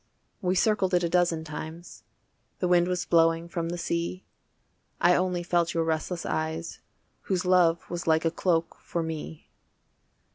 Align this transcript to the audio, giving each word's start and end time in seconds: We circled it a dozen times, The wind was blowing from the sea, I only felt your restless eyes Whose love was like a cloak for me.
We 0.41 0.55
circled 0.55 0.95
it 0.95 1.03
a 1.03 1.09
dozen 1.09 1.43
times, 1.43 2.01
The 2.57 2.67
wind 2.67 2.87
was 2.87 3.05
blowing 3.05 3.47
from 3.47 3.69
the 3.69 3.77
sea, 3.77 4.25
I 4.99 5.13
only 5.13 5.43
felt 5.43 5.75
your 5.75 5.83
restless 5.83 6.25
eyes 6.25 6.79
Whose 7.29 7.45
love 7.45 7.87
was 7.87 8.07
like 8.07 8.25
a 8.25 8.31
cloak 8.31 8.77
for 8.81 9.03
me. 9.03 9.51